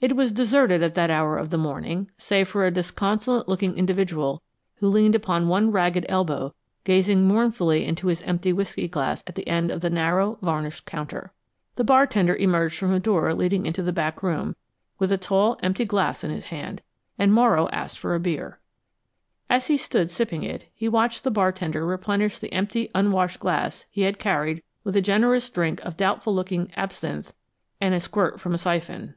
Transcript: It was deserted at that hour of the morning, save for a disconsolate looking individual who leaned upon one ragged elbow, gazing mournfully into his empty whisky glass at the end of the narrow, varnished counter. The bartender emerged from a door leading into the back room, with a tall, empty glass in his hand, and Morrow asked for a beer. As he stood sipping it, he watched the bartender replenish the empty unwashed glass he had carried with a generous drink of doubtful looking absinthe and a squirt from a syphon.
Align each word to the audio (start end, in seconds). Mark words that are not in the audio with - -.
It 0.00 0.14
was 0.14 0.30
deserted 0.30 0.80
at 0.84 0.94
that 0.94 1.10
hour 1.10 1.36
of 1.36 1.50
the 1.50 1.58
morning, 1.58 2.08
save 2.18 2.46
for 2.46 2.64
a 2.64 2.70
disconsolate 2.70 3.48
looking 3.48 3.76
individual 3.76 4.42
who 4.76 4.86
leaned 4.86 5.16
upon 5.16 5.48
one 5.48 5.72
ragged 5.72 6.06
elbow, 6.08 6.54
gazing 6.84 7.26
mournfully 7.26 7.84
into 7.84 8.06
his 8.06 8.22
empty 8.22 8.52
whisky 8.52 8.86
glass 8.86 9.24
at 9.26 9.34
the 9.34 9.48
end 9.48 9.72
of 9.72 9.80
the 9.80 9.90
narrow, 9.90 10.38
varnished 10.40 10.86
counter. 10.86 11.32
The 11.74 11.82
bartender 11.82 12.36
emerged 12.36 12.76
from 12.78 12.94
a 12.94 13.00
door 13.00 13.34
leading 13.34 13.66
into 13.66 13.82
the 13.82 13.92
back 13.92 14.22
room, 14.22 14.54
with 15.00 15.10
a 15.10 15.18
tall, 15.18 15.58
empty 15.64 15.84
glass 15.84 16.22
in 16.22 16.30
his 16.30 16.44
hand, 16.44 16.80
and 17.18 17.32
Morrow 17.32 17.68
asked 17.72 17.98
for 17.98 18.14
a 18.14 18.20
beer. 18.20 18.60
As 19.50 19.66
he 19.66 19.76
stood 19.76 20.12
sipping 20.12 20.44
it, 20.44 20.66
he 20.76 20.88
watched 20.88 21.24
the 21.24 21.30
bartender 21.32 21.84
replenish 21.84 22.38
the 22.38 22.52
empty 22.52 22.88
unwashed 22.94 23.40
glass 23.40 23.84
he 23.90 24.02
had 24.02 24.20
carried 24.20 24.62
with 24.84 24.94
a 24.94 25.02
generous 25.02 25.50
drink 25.50 25.80
of 25.84 25.96
doubtful 25.96 26.32
looking 26.32 26.70
absinthe 26.76 27.32
and 27.80 27.96
a 27.96 27.98
squirt 28.00 28.40
from 28.40 28.54
a 28.54 28.58
syphon. 28.58 29.16